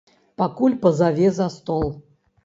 Пакуль 0.41 0.77
пазаве 0.85 1.27
за 1.39 1.47
стол. 1.57 1.85